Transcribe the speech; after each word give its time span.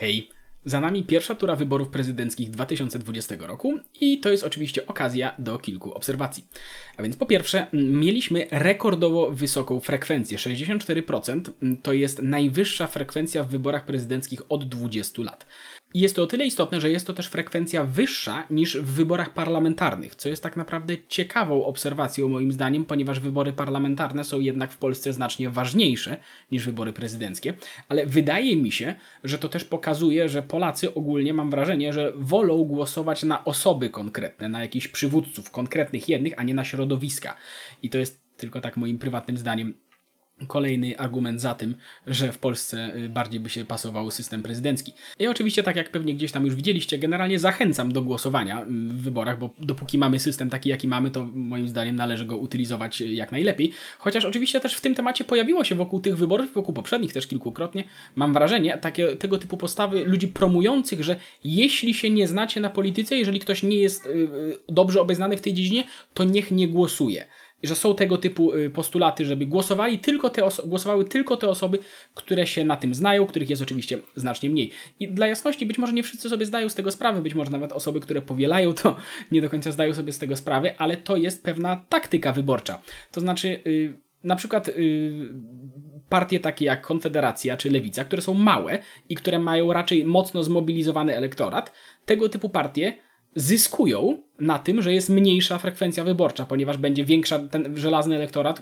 Hej, 0.00 0.28
za 0.64 0.80
nami 0.80 1.04
pierwsza 1.04 1.34
tura 1.34 1.56
wyborów 1.56 1.88
prezydenckich 1.88 2.50
2020 2.50 3.34
roku 3.38 3.78
i 4.00 4.20
to 4.20 4.30
jest 4.30 4.44
oczywiście 4.44 4.86
okazja 4.86 5.34
do 5.38 5.58
kilku 5.58 5.94
obserwacji. 5.94 6.46
A 6.96 7.02
więc 7.02 7.16
po 7.16 7.26
pierwsze, 7.26 7.66
mieliśmy 7.72 8.46
rekordowo 8.50 9.30
wysoką 9.30 9.80
frekwencję. 9.80 10.38
64% 10.38 11.50
m, 11.62 11.76
to 11.76 11.92
jest 11.92 12.22
najwyższa 12.22 12.86
frekwencja 12.86 13.44
w 13.44 13.48
wyborach 13.48 13.84
prezydenckich 13.84 14.42
od 14.48 14.68
20 14.68 15.22
lat. 15.22 15.46
Jest 15.94 16.16
to 16.16 16.22
o 16.22 16.26
tyle 16.26 16.46
istotne, 16.46 16.80
że 16.80 16.90
jest 16.90 17.06
to 17.06 17.12
też 17.12 17.26
frekwencja 17.26 17.84
wyższa 17.84 18.46
niż 18.50 18.76
w 18.76 18.84
wyborach 18.84 19.34
parlamentarnych, 19.34 20.14
co 20.14 20.28
jest 20.28 20.42
tak 20.42 20.56
naprawdę 20.56 20.94
ciekawą 21.08 21.64
obserwacją 21.64 22.28
moim 22.28 22.52
zdaniem, 22.52 22.84
ponieważ 22.84 23.20
wybory 23.20 23.52
parlamentarne 23.52 24.24
są 24.24 24.40
jednak 24.40 24.72
w 24.72 24.76
Polsce 24.76 25.12
znacznie 25.12 25.50
ważniejsze 25.50 26.16
niż 26.52 26.64
wybory 26.64 26.92
prezydenckie, 26.92 27.54
ale 27.88 28.06
wydaje 28.06 28.56
mi 28.56 28.72
się, 28.72 28.94
że 29.24 29.38
to 29.38 29.48
też 29.48 29.64
pokazuje, 29.64 30.28
że 30.28 30.42
Polacy 30.42 30.94
ogólnie 30.94 31.34
mam 31.34 31.50
wrażenie, 31.50 31.92
że 31.92 32.12
wolą 32.16 32.64
głosować 32.64 33.22
na 33.22 33.44
osoby 33.44 33.90
konkretne, 33.90 34.48
na 34.48 34.60
jakichś 34.62 34.88
przywódców 34.88 35.50
konkretnych 35.50 36.08
jednych, 36.08 36.34
a 36.36 36.42
nie 36.42 36.54
na 36.54 36.64
środowiska. 36.64 37.36
I 37.82 37.90
to 37.90 37.98
jest 37.98 38.20
tylko 38.36 38.60
tak 38.60 38.76
moim 38.76 38.98
prywatnym 38.98 39.36
zdaniem 39.36 39.74
kolejny 40.46 40.98
argument 40.98 41.40
za 41.40 41.54
tym, 41.54 41.74
że 42.06 42.32
w 42.32 42.38
Polsce 42.38 42.94
y, 42.96 43.08
bardziej 43.08 43.40
by 43.40 43.50
się 43.50 43.64
pasował 43.64 44.10
system 44.10 44.42
prezydencki. 44.42 44.92
I 45.18 45.26
oczywiście, 45.26 45.62
tak 45.62 45.76
jak 45.76 45.90
pewnie 45.90 46.14
gdzieś 46.14 46.32
tam 46.32 46.46
już 46.46 46.54
widzieliście, 46.54 46.98
generalnie 46.98 47.38
zachęcam 47.38 47.92
do 47.92 48.02
głosowania 48.02 48.62
mm, 48.62 48.98
w 48.98 49.02
wyborach, 49.02 49.38
bo 49.38 49.50
dopóki 49.58 49.98
mamy 49.98 50.18
system 50.18 50.50
taki, 50.50 50.68
jaki 50.68 50.88
mamy, 50.88 51.10
to 51.10 51.24
moim 51.34 51.68
zdaniem 51.68 51.96
należy 51.96 52.24
go 52.24 52.36
utylizować 52.36 53.00
y, 53.00 53.06
jak 53.06 53.32
najlepiej. 53.32 53.72
Chociaż 53.98 54.24
oczywiście 54.24 54.60
też 54.60 54.74
w 54.74 54.80
tym 54.80 54.94
temacie 54.94 55.24
pojawiło 55.24 55.64
się 55.64 55.74
wokół 55.74 56.00
tych 56.00 56.16
wyborów, 56.16 56.54
wokół 56.54 56.74
poprzednich 56.74 57.12
też 57.12 57.26
kilkukrotnie, 57.26 57.84
mam 58.16 58.32
wrażenie, 58.32 58.78
takie, 58.78 59.16
tego 59.16 59.38
typu 59.38 59.56
postawy 59.56 60.04
ludzi 60.04 60.28
promujących, 60.28 61.04
że 61.04 61.16
jeśli 61.44 61.94
się 61.94 62.10
nie 62.10 62.28
znacie 62.28 62.60
na 62.60 62.70
polityce, 62.70 63.16
jeżeli 63.16 63.40
ktoś 63.40 63.62
nie 63.62 63.76
jest 63.76 64.06
y, 64.06 64.28
dobrze 64.68 65.00
obeznany 65.00 65.36
w 65.36 65.40
tej 65.40 65.54
dziedzinie, 65.54 65.84
to 66.14 66.24
niech 66.24 66.50
nie 66.50 66.68
głosuje 66.68 67.26
że 67.62 67.74
są 67.76 67.94
tego 67.94 68.18
typu 68.18 68.54
y, 68.54 68.70
postulaty, 68.70 69.24
żeby 69.24 69.46
głosowali 69.46 69.98
tylko 69.98 70.30
te 70.30 70.48
głosowały 70.64 71.04
tylko 71.04 71.36
te 71.36 71.48
osoby, 71.48 71.78
które 72.14 72.46
się 72.46 72.64
na 72.64 72.76
tym 72.76 72.94
znają, 72.94 73.26
których 73.26 73.50
jest 73.50 73.62
oczywiście 73.62 73.98
znacznie 74.16 74.50
mniej. 74.50 74.70
I 75.00 75.08
dla 75.08 75.26
jasności, 75.26 75.66
być 75.66 75.78
może 75.78 75.92
nie 75.92 76.02
wszyscy 76.02 76.28
sobie 76.28 76.46
zdają 76.46 76.68
z 76.68 76.74
tego 76.74 76.90
sprawę, 76.90 77.22
być 77.22 77.34
może 77.34 77.50
nawet 77.50 77.72
osoby, 77.72 78.00
które 78.00 78.22
powielają 78.22 78.72
to, 78.72 78.96
nie 79.32 79.40
do 79.40 79.50
końca 79.50 79.72
zdają 79.72 79.94
sobie 79.94 80.12
z 80.12 80.18
tego 80.18 80.36
sprawę, 80.36 80.74
ale 80.78 80.96
to 80.96 81.16
jest 81.16 81.44
pewna 81.44 81.84
taktyka 81.88 82.32
wyborcza. 82.32 82.82
To 83.12 83.20
znaczy, 83.20 83.60
yy, 83.64 84.00
na 84.24 84.36
przykład 84.36 84.68
yy, 84.68 85.34
partie 86.08 86.40
takie 86.40 86.64
jak 86.64 86.80
Konfederacja 86.80 87.56
czy 87.56 87.70
Lewica, 87.70 88.04
które 88.04 88.22
są 88.22 88.34
małe 88.34 88.78
i 89.08 89.14
które 89.14 89.38
mają 89.38 89.72
raczej 89.72 90.04
mocno 90.04 90.42
zmobilizowany 90.42 91.16
elektorat, 91.16 91.72
tego 92.04 92.28
typu 92.28 92.48
partie 92.48 93.09
zyskują 93.34 94.22
na 94.40 94.58
tym, 94.58 94.82
że 94.82 94.94
jest 94.94 95.08
mniejsza 95.08 95.58
frekwencja 95.58 96.04
wyborcza, 96.04 96.46
ponieważ 96.46 96.76
będzie 96.76 97.04
większa, 97.04 97.38
ten 97.38 97.76
żelazny 97.76 98.16
elektorat, 98.16 98.60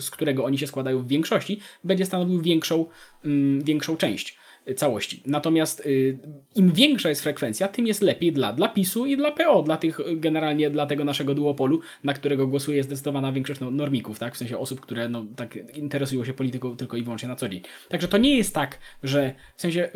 z 0.00 0.10
którego 0.10 0.44
oni 0.44 0.58
się 0.58 0.66
składają 0.66 0.98
w 0.98 1.08
większości, 1.08 1.60
będzie 1.84 2.06
stanowił 2.06 2.42
większą, 2.42 2.86
mm, 3.24 3.64
większą 3.64 3.96
część 3.96 4.38
całości. 4.76 5.22
Natomiast 5.26 5.86
y, 5.86 6.18
im 6.54 6.72
większa 6.72 7.08
jest 7.08 7.22
frekwencja, 7.22 7.68
tym 7.68 7.86
jest 7.86 8.02
lepiej 8.02 8.32
dla, 8.32 8.52
dla 8.52 8.68
PiSu 8.68 9.06
i 9.06 9.16
dla 9.16 9.32
PO, 9.32 9.62
dla 9.62 9.76
tych 9.76 9.98
generalnie 10.16 10.70
dla 10.70 10.86
tego 10.86 11.04
naszego 11.04 11.34
duopolu, 11.34 11.80
na 12.04 12.14
którego 12.14 12.46
głosuje 12.46 12.82
zdecydowana 12.82 13.32
większość 13.32 13.60
no, 13.60 13.70
normików, 13.70 14.18
tak? 14.18 14.34
w 14.34 14.38
sensie 14.38 14.58
osób, 14.58 14.80
które 14.80 15.08
no, 15.08 15.26
tak 15.36 15.56
interesują 15.74 16.24
się 16.24 16.32
polityką 16.32 16.76
tylko 16.76 16.96
i 16.96 17.02
wyłącznie 17.02 17.28
na 17.28 17.36
co 17.36 17.48
dzień. 17.48 17.62
Także 17.88 18.08
to 18.08 18.18
nie 18.18 18.36
jest 18.36 18.54
tak, 18.54 18.78
że 19.02 19.34
w 19.56 19.60
sensie 19.60 19.90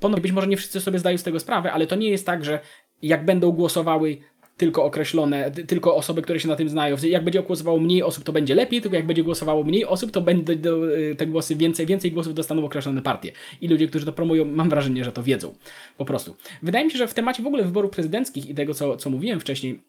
ponownie 0.00 0.22
być 0.22 0.32
może 0.32 0.46
nie 0.46 0.56
wszyscy 0.56 0.80
sobie 0.80 0.98
zdają 0.98 1.18
z 1.18 1.22
tego 1.22 1.40
sprawę, 1.40 1.72
ale 1.72 1.86
to 1.86 1.96
nie 1.96 2.10
jest 2.10 2.26
tak, 2.26 2.44
że 2.44 2.60
jak 3.02 3.24
będą 3.24 3.50
głosowały 3.50 4.16
tylko 4.56 4.84
określone, 4.84 5.50
tylko 5.50 5.96
osoby, 5.96 6.22
które 6.22 6.40
się 6.40 6.48
na 6.48 6.56
tym 6.56 6.68
znają. 6.68 6.96
Jak 7.02 7.24
będzie 7.24 7.42
głosowało 7.42 7.78
mniej 7.78 8.02
osób, 8.02 8.24
to 8.24 8.32
będzie 8.32 8.54
lepiej, 8.54 8.80
tylko 8.80 8.96
jak 8.96 9.06
będzie 9.06 9.22
głosowało 9.22 9.64
mniej 9.64 9.84
osób, 9.84 10.10
to 10.10 10.20
będą 10.20 10.52
y, 10.52 11.14
te 11.18 11.26
głosy 11.26 11.56
więcej, 11.56 11.86
więcej 11.86 12.12
głosów 12.12 12.34
dostaną 12.34 12.64
określone 12.64 13.02
partie. 13.02 13.32
I 13.60 13.68
ludzie, 13.68 13.88
którzy 13.88 14.06
to 14.06 14.12
promują, 14.12 14.44
mam 14.44 14.70
wrażenie, 14.70 15.04
że 15.04 15.12
to 15.12 15.22
wiedzą. 15.22 15.54
Po 15.96 16.04
prostu. 16.04 16.36
Wydaje 16.62 16.84
mi 16.84 16.90
się, 16.90 16.98
że 16.98 17.08
w 17.08 17.14
temacie 17.14 17.42
w 17.42 17.46
ogóle 17.46 17.64
wyborów 17.64 17.90
prezydenckich 17.90 18.50
i 18.50 18.54
tego, 18.54 18.74
co, 18.74 18.96
co 18.96 19.10
mówiłem 19.10 19.40
wcześniej, 19.40 19.80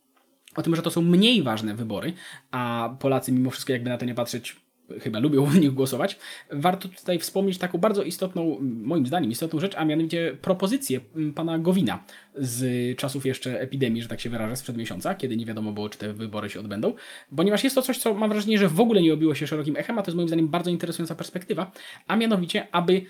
o 0.55 0.61
tym, 0.61 0.75
że 0.75 0.81
to 0.81 0.91
są 0.91 1.01
mniej 1.01 1.43
ważne 1.43 1.75
wybory, 1.75 2.13
a 2.51 2.95
Polacy 2.99 3.31
mimo 3.31 3.49
wszystko, 3.49 3.73
jakby 3.73 3.89
na 3.89 3.97
to 3.97 4.05
nie 4.05 4.15
patrzeć, 4.15 4.55
chyba 5.01 5.19
lubią 5.19 5.45
w 5.45 5.59
nich 5.59 5.73
głosować, 5.73 6.19
warto 6.51 6.89
tutaj 6.89 7.19
wspomnieć 7.19 7.57
taką 7.57 7.77
bardzo 7.77 8.03
istotną, 8.03 8.57
moim 8.61 9.05
zdaniem, 9.05 9.31
istotną 9.31 9.59
rzecz, 9.59 9.75
a 9.75 9.85
mianowicie 9.85 10.37
propozycję 10.41 10.99
pana 11.35 11.59
Gowina 11.59 12.03
z 12.35 12.97
czasów 12.97 13.25
jeszcze 13.25 13.61
epidemii, 13.61 14.01
że 14.01 14.07
tak 14.07 14.21
się 14.21 14.29
wyrażę, 14.29 14.55
sprzed 14.55 14.77
miesiąca, 14.77 15.15
kiedy 15.15 15.37
nie 15.37 15.45
wiadomo 15.45 15.71
było, 15.71 15.89
czy 15.89 15.97
te 15.97 16.13
wybory 16.13 16.49
się 16.49 16.59
odbędą, 16.59 16.93
ponieważ 17.35 17.63
jest 17.63 17.75
to 17.75 17.81
coś, 17.81 17.97
co 17.97 18.13
mam 18.13 18.29
wrażenie, 18.29 18.57
że 18.57 18.69
w 18.69 18.79
ogóle 18.79 19.01
nie 19.01 19.13
obiło 19.13 19.35
się 19.35 19.47
szerokim 19.47 19.77
echem, 19.77 19.99
a 19.99 20.01
to 20.01 20.11
jest 20.11 20.15
moim 20.15 20.27
zdaniem 20.27 20.47
bardzo 20.47 20.69
interesująca 20.69 21.15
perspektywa, 21.15 21.71
a 22.07 22.15
mianowicie, 22.15 22.67
aby 22.71 23.01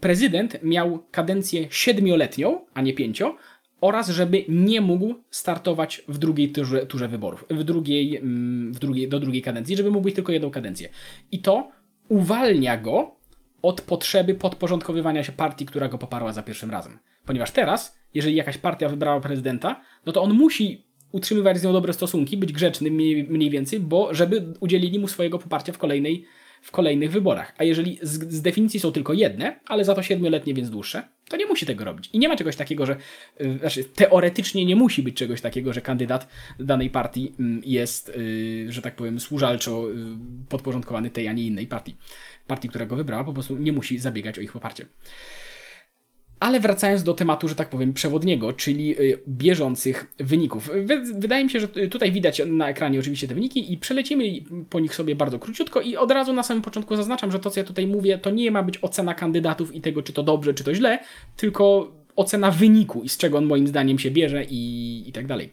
prezydent 0.00 0.58
miał 0.62 1.04
kadencję 1.10 1.66
siedmioletnią, 1.70 2.60
a 2.74 2.82
nie 2.82 2.94
pięcio, 2.94 3.36
oraz 3.80 4.08
żeby 4.08 4.44
nie 4.48 4.80
mógł 4.80 5.14
startować 5.30 6.02
w 6.08 6.18
drugiej 6.18 6.52
turze, 6.52 6.86
turze 6.86 7.08
wyborów, 7.08 7.44
w 7.50 7.64
drugiej, 7.64 8.16
mm, 8.16 8.72
w 8.72 8.78
drugiej, 8.78 9.08
do 9.08 9.20
drugiej 9.20 9.42
kadencji, 9.42 9.76
żeby 9.76 9.90
mógł 9.90 10.04
być 10.04 10.14
tylko 10.14 10.32
jedną 10.32 10.50
kadencję. 10.50 10.88
I 11.32 11.38
to 11.38 11.70
uwalnia 12.08 12.76
go 12.76 13.16
od 13.62 13.80
potrzeby 13.80 14.34
podporządkowywania 14.34 15.24
się 15.24 15.32
partii, 15.32 15.66
która 15.66 15.88
go 15.88 15.98
poparła 15.98 16.32
za 16.32 16.42
pierwszym 16.42 16.70
razem. 16.70 16.98
Ponieważ 17.26 17.50
teraz, 17.50 17.98
jeżeli 18.14 18.36
jakaś 18.36 18.58
partia 18.58 18.88
wybrała 18.88 19.20
prezydenta, 19.20 19.80
no 20.06 20.12
to 20.12 20.22
on 20.22 20.32
musi 20.32 20.86
utrzymywać 21.12 21.58
z 21.58 21.62
nią 21.62 21.72
dobre 21.72 21.92
stosunki, 21.92 22.36
być 22.36 22.52
grzeczny 22.52 22.90
mniej, 22.90 23.24
mniej 23.24 23.50
więcej, 23.50 23.80
bo 23.80 24.14
żeby 24.14 24.54
udzielili 24.60 24.98
mu 24.98 25.08
swojego 25.08 25.38
poparcia 25.38 25.72
w 25.72 25.78
kolejnej 25.78 26.24
w 26.62 26.70
kolejnych 26.70 27.10
wyborach. 27.12 27.54
A 27.58 27.64
jeżeli 27.64 27.98
z, 28.02 28.32
z, 28.32 28.42
definicji 28.42 28.80
są 28.80 28.92
tylko 28.92 29.12
jedne, 29.12 29.60
ale 29.66 29.84
za 29.84 29.94
to 29.94 30.02
siedmioletnie, 30.02 30.54
więc 30.54 30.70
dłuższe, 30.70 31.08
to 31.28 31.36
nie 31.36 31.46
musi 31.46 31.66
tego 31.66 31.84
robić. 31.84 32.10
I 32.12 32.18
nie 32.18 32.28
ma 32.28 32.36
czegoś 32.36 32.56
takiego, 32.56 32.86
że 32.86 32.96
yy, 33.40 33.58
znaczy 33.58 33.84
teoretycznie 33.84 34.64
nie 34.64 34.76
musi 34.76 35.02
być 35.02 35.16
czegoś 35.16 35.40
takiego, 35.40 35.72
że 35.72 35.80
kandydat 35.80 36.28
danej 36.58 36.90
partii 36.90 37.32
yy, 37.38 37.60
jest, 37.64 38.12
yy, 38.16 38.72
że 38.72 38.82
tak 38.82 38.96
powiem, 38.96 39.20
służalczo 39.20 39.90
y, 39.90 39.94
podporządkowany 40.48 41.10
tej, 41.10 41.28
a 41.28 41.32
nie 41.32 41.46
innej 41.46 41.66
partii. 41.66 41.96
Partii, 42.46 42.68
która 42.68 42.86
go 42.86 42.96
wybrała, 42.96 43.24
po 43.24 43.32
prostu 43.32 43.56
nie 43.56 43.72
musi 43.72 43.98
zabiegać 43.98 44.38
o 44.38 44.42
ich 44.42 44.52
poparcie. 44.52 44.86
Ale 46.40 46.60
wracając 46.60 47.02
do 47.02 47.14
tematu, 47.14 47.48
że 47.48 47.54
tak 47.54 47.68
powiem, 47.68 47.92
przewodniego, 47.92 48.52
czyli 48.52 49.00
y, 49.00 49.18
bieżących 49.28 50.12
wyników. 50.18 50.70
Wydaje 51.14 51.44
mi 51.44 51.50
się, 51.50 51.60
że 51.60 51.68
tutaj 51.68 52.12
widać 52.12 52.42
na 52.46 52.68
ekranie 52.68 53.00
oczywiście 53.00 53.28
te 53.28 53.34
wyniki 53.34 53.72
i 53.72 53.78
przelecimy 53.78 54.24
po 54.70 54.80
nich 54.80 54.94
sobie 54.94 55.16
bardzo 55.16 55.38
króciutko 55.38 55.80
i 55.80 55.96
od 55.96 56.10
razu 56.10 56.32
na 56.32 56.42
samym 56.42 56.62
początku 56.62 56.96
zaznaczam, 56.96 57.32
że 57.32 57.38
to, 57.38 57.50
co 57.50 57.60
ja 57.60 57.64
tutaj 57.64 57.86
mówię, 57.86 58.18
to 58.18 58.30
nie 58.30 58.50
ma 58.50 58.62
być 58.62 58.78
ocena 58.82 59.14
kandydatów 59.14 59.74
i 59.74 59.80
tego, 59.80 60.02
czy 60.02 60.12
to 60.12 60.22
dobrze, 60.22 60.54
czy 60.54 60.64
to 60.64 60.74
źle, 60.74 60.98
tylko 61.36 61.92
ocena 62.16 62.50
wyniku 62.50 63.02
i 63.02 63.08
z 63.08 63.16
czego 63.16 63.38
on 63.38 63.46
moim 63.46 63.66
zdaniem 63.66 63.98
się 63.98 64.10
bierze 64.10 64.44
i, 64.44 65.04
i 65.08 65.12
tak 65.12 65.26
dalej. 65.26 65.52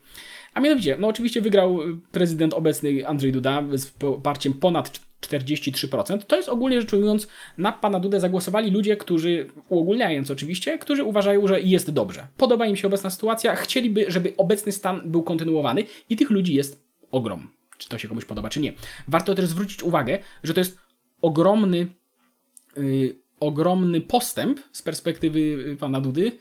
A 0.53 0.59
mianowicie, 0.59 0.97
no 0.99 1.07
oczywiście 1.07 1.41
wygrał 1.41 1.79
prezydent 2.11 2.53
obecny 2.53 3.07
Andrzej 3.07 3.31
Duda 3.31 3.63
z 3.73 3.85
poparciem 3.85 4.53
ponad 4.53 4.99
43%. 5.27 6.23
To 6.23 6.35
jest 6.35 6.49
ogólnie 6.49 6.81
rzecz 6.81 6.93
ujmując, 6.93 7.27
na 7.57 7.71
pana 7.71 7.99
Dudę 7.99 8.19
zagłosowali 8.19 8.71
ludzie, 8.71 8.97
którzy, 8.97 9.49
uogólniając 9.69 10.31
oczywiście, 10.31 10.77
którzy 10.77 11.03
uważają, 11.03 11.47
że 11.47 11.61
jest 11.61 11.91
dobrze. 11.91 12.27
Podoba 12.37 12.65
im 12.65 12.75
się 12.75 12.87
obecna 12.87 13.09
sytuacja, 13.09 13.55
chcieliby, 13.55 14.05
żeby 14.07 14.33
obecny 14.37 14.71
stan 14.71 15.01
był 15.05 15.23
kontynuowany 15.23 15.83
i 16.09 16.15
tych 16.15 16.29
ludzi 16.29 16.53
jest 16.53 16.83
ogrom. 17.11 17.49
Czy 17.77 17.89
to 17.89 17.97
się 17.97 18.07
komuś 18.07 18.25
podoba, 18.25 18.49
czy 18.49 18.59
nie. 18.59 18.73
Warto 19.07 19.35
też 19.35 19.45
zwrócić 19.45 19.83
uwagę, 19.83 20.19
że 20.43 20.53
to 20.53 20.59
jest 20.59 20.77
ogromny, 21.21 21.87
yy, 22.77 23.15
ogromny 23.39 24.01
postęp 24.01 24.59
z 24.71 24.81
perspektywy 24.81 25.39
y, 25.39 25.77
pana 25.79 26.01
Dudy, 26.01 26.31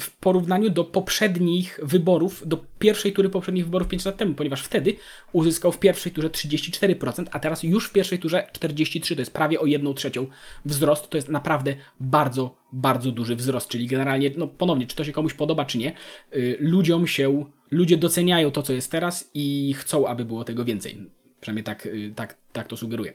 w 0.00 0.10
porównaniu 0.10 0.70
do 0.70 0.84
poprzednich 0.84 1.80
wyborów, 1.82 2.48
do 2.48 2.64
pierwszej 2.78 3.12
tury 3.12 3.28
poprzednich 3.28 3.64
wyborów 3.64 3.88
5 3.88 4.04
lat 4.04 4.16
temu, 4.16 4.34
ponieważ 4.34 4.62
wtedy 4.62 4.96
uzyskał 5.32 5.72
w 5.72 5.78
pierwszej 5.78 6.12
turze 6.12 6.28
34%, 6.28 7.26
a 7.30 7.38
teraz 7.38 7.62
już 7.62 7.88
w 7.88 7.92
pierwszej 7.92 8.18
turze 8.18 8.46
43%, 8.52 9.14
to 9.14 9.20
jest 9.20 9.32
prawie 9.32 9.60
o 9.60 9.66
1 9.66 9.94
trzecią 9.94 10.26
wzrost, 10.64 11.10
to 11.10 11.18
jest 11.18 11.28
naprawdę 11.28 11.74
bardzo, 12.00 12.56
bardzo 12.72 13.12
duży 13.12 13.36
wzrost, 13.36 13.68
czyli 13.68 13.86
generalnie, 13.86 14.30
no 14.36 14.46
ponownie, 14.46 14.86
czy 14.86 14.96
to 14.96 15.04
się 15.04 15.12
komuś 15.12 15.34
podoba, 15.34 15.64
czy 15.64 15.78
nie, 15.78 15.92
yy, 16.32 16.56
ludziom 16.60 17.06
się, 17.06 17.44
ludzie 17.70 17.96
doceniają 17.96 18.50
to, 18.50 18.62
co 18.62 18.72
jest 18.72 18.90
teraz 18.90 19.30
i 19.34 19.74
chcą, 19.78 20.06
aby 20.06 20.24
było 20.24 20.44
tego 20.44 20.64
więcej. 20.64 21.10
Przynajmniej 21.40 21.64
tak, 21.64 21.84
yy, 21.84 22.12
tak, 22.16 22.36
tak 22.52 22.68
to 22.68 22.76
sugeruje. 22.76 23.12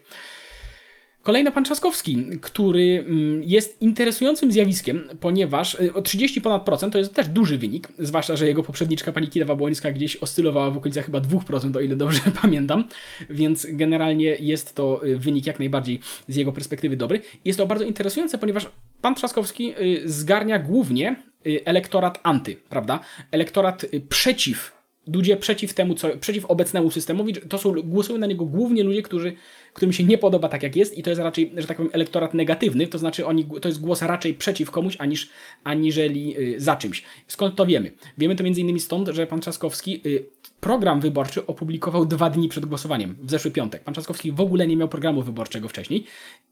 Kolejny 1.28 1.52
pan 1.52 1.64
Trzaskowski, 1.64 2.26
który 2.42 3.06
mm, 3.08 3.44
jest 3.44 3.82
interesującym 3.82 4.52
zjawiskiem, 4.52 5.10
ponieważ 5.20 5.78
o 5.94 6.02
30 6.02 6.42
ponad 6.42 6.64
procent 6.64 6.94
to 6.94 7.00
jest 7.00 7.14
też 7.14 7.28
duży 7.28 7.58
wynik, 7.58 7.88
zwłaszcza, 8.00 8.36
że 8.36 8.48
jego 8.48 8.64
poprzedniczka 8.64 9.12
pani 9.12 9.28
Kidawa 9.28 9.56
Błońska 9.56 9.92
gdzieś 9.92 10.16
oscylowała 10.16 10.72
w 10.72 10.78
okolicach 10.78 11.06
chyba 11.06 11.20
2%, 11.20 11.78
o 11.78 11.80
ile 11.80 11.96
dobrze 11.96 12.20
pamiętam, 12.42 12.84
więc 13.30 13.68
generalnie 13.70 14.36
jest 14.40 14.76
to 14.76 15.06
y, 15.06 15.18
wynik 15.18 15.48
jak 15.48 15.60
najbardziej 15.60 16.00
z 16.28 16.36
jego 16.36 16.52
perspektywy 16.52 16.98
dobry. 16.98 17.22
Jest 17.46 17.60
to 17.60 17.68
bardzo 17.68 17.86
interesujące, 17.86 18.38
ponieważ 18.38 18.70
pan 19.02 19.16
Trzaskowski 19.16 19.74
y, 19.82 20.02
zgarnia 20.06 20.60
głównie 20.60 21.16
y, 21.48 21.62
elektorat 21.66 22.20
anty, 22.24 22.56
prawda? 22.70 23.00
Elektorat 23.32 23.84
y, 23.84 24.02
przeciw 24.10 24.77
ludzie 25.14 25.38
przeciw 25.38 25.74
temu, 25.74 25.96
co, 25.96 26.18
przeciw 26.18 26.46
obecnemu 26.46 26.92
systemowi, 26.92 27.34
to 27.34 27.58
są, 27.58 27.74
głosują 27.82 28.20
na 28.20 28.28
niego 28.28 28.46
głównie 28.46 28.84
ludzie, 28.84 29.02
którzy, 29.02 29.34
którym 29.74 29.94
się 29.94 30.04
nie 30.04 30.18
podoba 30.18 30.50
tak 30.50 30.64
jak 30.64 30.76
jest 30.76 30.98
i 30.98 31.04
to 31.04 31.10
jest 31.10 31.22
raczej, 31.22 31.52
że 31.58 31.68
tak 31.68 31.78
powiem, 31.78 31.92
elektorat 31.94 32.34
negatywny, 32.34 32.88
to 32.88 32.98
znaczy 32.98 33.26
oni, 33.26 33.46
to 33.62 33.70
jest 33.70 33.82
głos 33.82 34.02
raczej 34.02 34.34
przeciw 34.34 34.72
komuś, 34.72 34.96
aniż, 35.00 35.30
aniżeli 35.64 36.40
y, 36.40 36.60
za 36.60 36.76
czymś. 36.76 37.04
Skąd 37.28 37.56
to 37.56 37.66
wiemy? 37.66 37.92
Wiemy 38.18 38.36
to 38.36 38.44
między 38.44 38.62
innymi 38.62 38.80
stąd, 38.80 39.08
że 39.08 39.28
pan 39.28 39.42
Trzaskowski 39.42 40.02
y, 40.06 40.26
program 40.60 41.02
wyborczy 41.02 41.46
opublikował 41.46 42.06
dwa 42.06 42.30
dni 42.30 42.50
przed 42.50 42.66
głosowaniem, 42.66 43.16
w 43.22 43.32
zeszły 43.32 43.52
piątek. 43.52 43.84
Pan 43.84 43.94
Trzaskowski 43.94 44.32
w 44.32 44.42
ogóle 44.42 44.68
nie 44.68 44.78
miał 44.78 44.88
programu 44.88 45.22
wyborczego 45.22 45.70
wcześniej 45.70 46.04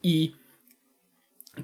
i 0.03 0.31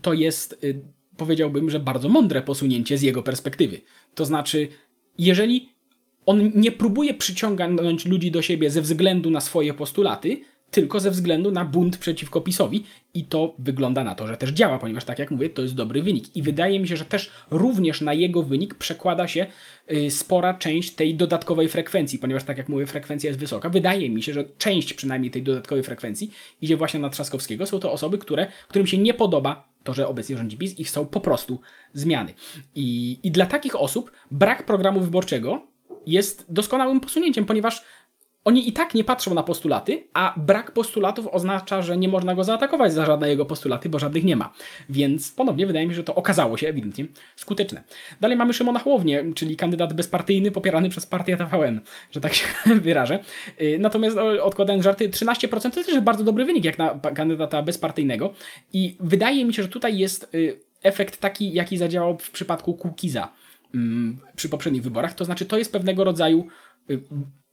to 0.02 0.14
jest, 0.14 0.64
y, 0.64 0.82
powiedziałbym, 1.18 1.70
że 1.70 1.80
bardzo 1.80 2.10
mądre 2.10 2.42
posunięcie 2.42 2.98
z 2.98 3.02
jego 3.02 3.24
perspektywy. 3.24 3.82
To 4.16 4.26
znaczy, 4.26 4.68
jeżeli 5.18 5.71
on 6.26 6.52
nie 6.56 6.72
próbuje 6.72 7.14
przyciągnąć 7.14 8.06
ludzi 8.06 8.32
do 8.32 8.42
siebie 8.42 8.70
ze 8.70 8.82
względu 8.82 9.30
na 9.30 9.42
swoje 9.42 9.74
postulaty, 9.74 10.42
tylko 10.72 11.00
ze 11.00 11.12
względu 11.12 11.52
na 11.52 11.66
bunt 11.66 11.98
przeciwko 11.98 12.42
PiSowi 12.42 12.84
i 13.14 13.26
to 13.26 13.56
wygląda 13.60 14.04
na 14.04 14.16
to, 14.16 14.28
że 14.28 14.38
też 14.38 14.50
działa, 14.50 14.80
ponieważ 14.80 15.06
tak 15.06 15.20
jak 15.20 15.32
mówię, 15.32 15.50
to 15.50 15.62
jest 15.62 15.76
dobry 15.76 16.04
wynik. 16.04 16.36
I 16.36 16.42
wydaje 16.42 16.80
mi 16.80 16.88
się, 16.88 16.98
że 16.98 17.06
też 17.06 17.32
również 17.52 18.02
na 18.02 18.14
jego 18.14 18.44
wynik 18.44 18.76
przekłada 18.76 19.28
się 19.28 19.46
y, 19.92 20.12
spora 20.12 20.54
część 20.54 20.92
tej 20.92 21.16
dodatkowej 21.16 21.70
frekwencji, 21.70 22.20
ponieważ 22.20 22.44
tak 22.44 22.58
jak 22.58 22.70
mówię, 22.70 22.86
frekwencja 22.86 23.28
jest 23.28 23.40
wysoka. 23.40 23.70
Wydaje 23.70 24.10
mi 24.10 24.24
się, 24.24 24.34
że 24.34 24.44
część 24.58 24.94
przynajmniej 24.94 25.32
tej 25.32 25.44
dodatkowej 25.44 25.84
frekwencji 25.84 26.32
idzie 26.62 26.78
właśnie 26.78 27.00
na 27.00 27.10
Trzaskowskiego. 27.10 27.66
Są 27.66 27.80
to 27.80 27.92
osoby, 27.92 28.18
które, 28.18 28.48
którym 28.68 28.88
się 28.88 28.98
nie 28.98 29.14
podoba 29.14 29.72
to, 29.84 29.94
że 29.94 30.08
obecnie 30.08 30.38
rządzi 30.38 30.58
PiS 30.58 30.80
i 30.80 30.84
chcą 30.84 31.06
po 31.06 31.22
prostu 31.22 31.60
zmiany. 31.94 32.34
I, 32.76 33.20
I 33.24 33.32
dla 33.32 33.46
takich 33.46 33.76
osób 33.76 34.12
brak 34.32 34.66
programu 34.66 35.00
wyborczego 35.00 35.71
jest 36.06 36.46
doskonałym 36.50 37.00
posunięciem, 37.00 37.46
ponieważ 37.46 37.84
oni 38.46 38.70
i 38.70 38.74
tak 38.74 38.94
nie 38.94 39.04
patrzą 39.04 39.34
na 39.34 39.44
postulaty, 39.44 40.04
a 40.14 40.34
brak 40.38 40.72
postulatów 40.72 41.28
oznacza, 41.28 41.82
że 41.82 41.98
nie 41.98 42.08
można 42.08 42.36
go 42.36 42.44
zaatakować 42.44 42.94
za 42.94 43.06
żadne 43.06 43.30
jego 43.30 43.46
postulaty, 43.46 43.90
bo 43.90 44.00
żadnych 44.00 44.24
nie 44.24 44.36
ma. 44.36 44.54
Więc 44.90 45.32
ponownie 45.32 45.68
wydaje 45.68 45.88
mi 45.88 45.94
się, 45.94 45.96
że 45.96 46.04
to 46.04 46.16
okazało 46.16 46.58
się 46.58 46.68
ewidentnie 46.68 47.06
skuteczne. 47.36 47.84
Dalej 48.22 48.38
mamy 48.38 48.54
Szymona 48.54 48.80
Hołownię, 48.80 49.26
czyli 49.36 49.58
kandydat 49.58 49.94
bezpartyjny 49.94 50.52
popierany 50.52 50.90
przez 50.90 51.06
partię 51.06 51.38
TVN, 51.38 51.82
że 52.12 52.22
tak 52.22 52.34
się 52.34 52.46
wyrażę. 52.76 53.20
Y, 53.62 53.78
natomiast 53.80 54.18
odkładając 54.42 54.84
żarty, 54.84 55.10
13% 55.10 55.72
to 55.72 55.84
też 55.84 56.00
bardzo 56.00 56.24
dobry 56.24 56.46
wynik 56.46 56.66
jak 56.66 56.78
na 56.78 57.00
kandydata 57.16 57.62
bezpartyjnego 57.62 58.34
i 58.74 58.98
wydaje 59.00 59.46
mi 59.46 59.54
się, 59.54 59.64
że 59.64 59.70
tutaj 59.70 59.98
jest 59.98 60.36
y, 60.36 60.60
efekt 60.84 61.20
taki, 61.20 61.54
jaki 61.54 61.78
zadziałał 61.78 62.18
w 62.18 62.32
przypadku 62.32 62.74
Kukiza 62.74 63.30
przy 64.36 64.50
poprzednich 64.50 64.84
wyborach. 64.84 65.14
To 65.14 65.26
znaczy, 65.26 65.46
to 65.46 65.58
jest 65.58 65.72
pewnego 65.72 66.04
rodzaju 66.04 66.48
y, 66.90 67.02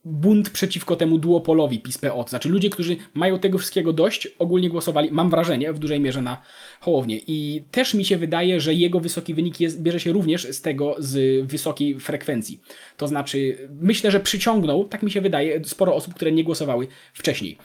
bunt 0.04 0.50
przeciwko 0.50 0.96
temu 0.96 1.18
duopolowi 1.18 1.80
PiS-PO. 1.80 2.24
To 2.24 2.30
znaczy 2.30 2.48
ludzie, 2.48 2.70
którzy 2.70 2.96
mają 3.14 3.38
tego 3.38 3.58
wszystkiego 3.58 3.92
dość, 3.92 4.28
ogólnie 4.38 4.70
głosowali, 4.70 5.08
mam 5.12 5.30
wrażenie, 5.30 5.72
w 5.72 5.78
dużej 5.78 6.00
mierze 6.00 6.22
na 6.22 6.42
Hołownię. 6.80 7.20
I 7.26 7.64
też 7.70 7.94
mi 7.94 8.04
się 8.04 8.16
wydaje, 8.16 8.60
że 8.60 8.74
jego 8.74 9.00
wysoki 9.00 9.34
wynik 9.34 9.60
jest, 9.60 9.82
bierze 9.82 10.00
się 10.00 10.12
również 10.12 10.42
z 10.50 10.62
tego, 10.62 10.96
z 10.98 11.46
wysokiej 11.46 12.00
frekwencji. 12.00 12.60
To 12.96 13.08
znaczy, 13.08 13.68
myślę, 13.80 14.10
że 14.10 14.20
przyciągnął, 14.20 14.84
tak 14.84 15.02
mi 15.02 15.10
się 15.10 15.20
wydaje, 15.20 15.64
sporo 15.64 15.94
osób, 15.94 16.14
które 16.14 16.32
nie 16.32 16.44
głosowały 16.44 16.88
wcześniej. 17.12 17.58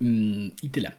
Mm, 0.00 0.50
I 0.62 0.70
tyle. 0.70 0.92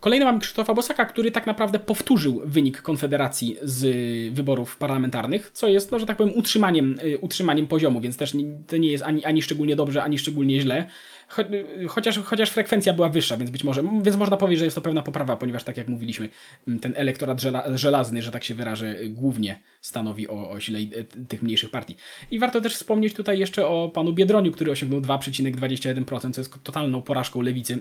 Kolejny 0.00 0.24
mamy 0.24 0.40
Krzysztofa 0.40 0.74
Bosaka, 0.74 1.04
który 1.04 1.30
tak 1.30 1.46
naprawdę 1.46 1.78
powtórzył 1.78 2.42
wynik 2.44 2.82
Konfederacji 2.82 3.56
z 3.62 4.34
wyborów 4.34 4.76
parlamentarnych, 4.76 5.50
co 5.54 5.68
jest, 5.68 5.92
no, 5.92 5.98
że 5.98 6.06
tak 6.06 6.16
powiem, 6.16 6.34
utrzymaniem, 6.36 6.98
y, 7.04 7.18
utrzymaniem 7.18 7.66
poziomu, 7.66 8.00
więc 8.00 8.16
też 8.16 8.32
to 8.66 8.76
nie 8.76 8.92
jest 8.92 9.04
ani, 9.04 9.24
ani 9.24 9.42
szczególnie 9.42 9.76
dobrze, 9.76 10.02
ani 10.02 10.18
szczególnie 10.18 10.60
źle. 10.60 10.86
Cho, 11.28 11.42
y, 11.42 11.88
chociaż, 11.88 12.18
chociaż 12.18 12.50
frekwencja 12.50 12.92
była 12.92 13.08
wyższa, 13.08 13.36
więc 13.36 13.50
być 13.50 13.64
może, 13.64 13.82
więc 14.02 14.16
można 14.16 14.36
powiedzieć, 14.36 14.58
że 14.58 14.64
jest 14.64 14.74
to 14.74 14.80
pewna 14.80 15.02
poprawa, 15.02 15.36
ponieważ 15.36 15.64
tak 15.64 15.76
jak 15.76 15.88
mówiliśmy, 15.88 16.28
ten 16.80 16.92
elektorat 16.96 17.40
żela, 17.40 17.64
żelazny, 17.78 18.22
że 18.22 18.30
tak 18.30 18.44
się 18.44 18.54
wyrażę, 18.54 18.96
głównie 19.08 19.60
stanowi 19.80 20.28
o, 20.28 20.50
o 20.50 20.60
sile 20.60 20.78
y, 20.78 21.06
tych 21.28 21.42
mniejszych 21.42 21.70
partii. 21.70 21.96
I 22.30 22.38
warto 22.38 22.60
też 22.60 22.74
wspomnieć 22.74 23.14
tutaj 23.14 23.38
jeszcze 23.38 23.66
o 23.66 23.88
panu 23.94 24.12
Biedroniu, 24.12 24.52
który 24.52 24.70
osiągnął 24.70 25.00
2,21%, 25.00 26.32
co 26.32 26.40
jest 26.40 26.62
totalną 26.62 27.02
porażką 27.02 27.40
lewicy 27.40 27.78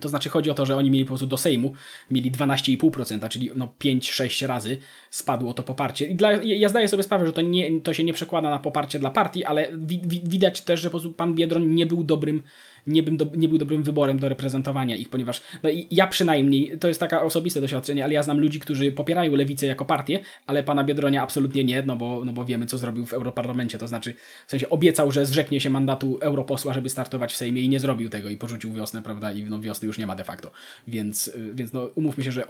to 0.00 0.08
znaczy 0.08 0.28
chodzi 0.28 0.50
o 0.50 0.54
to, 0.54 0.66
że 0.66 0.76
oni 0.76 0.90
mieli 0.90 1.04
po 1.04 1.08
prostu 1.08 1.26
do 1.26 1.36
Sejmu, 1.36 1.72
mieli 2.10 2.32
12,5%, 2.32 3.28
czyli 3.28 3.50
no 3.54 3.72
5-6 3.80 4.46
razy 4.46 4.78
spadło 5.10 5.54
to 5.54 5.62
poparcie. 5.62 6.06
I 6.06 6.14
dla, 6.14 6.32
ja 6.32 6.68
zdaję 6.68 6.88
sobie 6.88 7.02
sprawę, 7.02 7.26
że 7.26 7.32
to, 7.32 7.40
nie, 7.40 7.80
to 7.80 7.94
się 7.94 8.04
nie 8.04 8.12
przekłada 8.12 8.50
na 8.50 8.58
poparcie 8.58 8.98
dla 8.98 9.10
partii, 9.10 9.44
ale 9.44 9.68
wi, 9.78 10.00
wi, 10.04 10.22
widać 10.24 10.60
też, 10.60 10.80
że 10.80 10.88
po 10.88 10.90
prostu 10.90 11.12
pan 11.12 11.34
Biedroń 11.34 11.66
nie 11.66 11.86
był 11.86 12.04
dobrym 12.04 12.42
nie, 12.86 13.02
bym 13.02 13.16
do, 13.16 13.26
nie 13.36 13.48
był 13.48 13.58
dobrym 13.58 13.82
wyborem 13.82 14.18
do 14.18 14.28
reprezentowania 14.28 14.96
ich, 14.96 15.08
ponieważ 15.08 15.42
no 15.62 15.70
ja 15.90 16.06
przynajmniej, 16.06 16.78
to 16.78 16.88
jest 16.88 17.00
taka 17.00 17.22
osobiste 17.22 17.60
doświadczenie, 17.60 18.04
ale 18.04 18.14
ja 18.14 18.22
znam 18.22 18.40
ludzi, 18.40 18.60
którzy 18.60 18.92
popierają 18.92 19.36
lewicę 19.36 19.66
jako 19.66 19.84
partię, 19.84 20.20
ale 20.46 20.62
pana 20.62 20.84
Biedronia 20.84 21.22
absolutnie 21.22 21.64
nie, 21.64 21.82
no 21.82 21.96
bo, 21.96 22.24
no 22.24 22.32
bo 22.32 22.44
wiemy, 22.44 22.66
co 22.66 22.78
zrobił 22.78 23.06
w 23.06 23.12
Europarlamencie, 23.12 23.78
to 23.78 23.88
znaczy 23.88 24.14
w 24.46 24.50
sensie 24.50 24.68
obiecał, 24.68 25.12
że 25.12 25.26
zrzeknie 25.26 25.60
się 25.60 25.70
mandatu 25.70 26.18
europosła, 26.20 26.74
żeby 26.74 26.90
startować 26.90 27.32
w 27.32 27.36
Sejmie 27.36 27.62
i 27.62 27.68
nie 27.68 27.80
zrobił 27.80 28.08
tego 28.08 28.28
i 28.28 28.36
porzucił 28.36 28.72
wiosnę, 28.72 29.02
prawda, 29.02 29.32
i 29.32 29.42
no 29.42 29.60
wiosny 29.60 29.86
już 29.86 29.98
nie 29.98 30.06
ma 30.06 30.16
de 30.16 30.24
facto, 30.24 30.50
więc, 30.88 31.32
więc 31.54 31.72
no 31.72 31.90
umówmy 31.94 32.24
się, 32.24 32.32
że 32.32 32.44